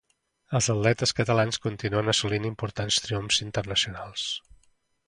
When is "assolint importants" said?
2.15-3.01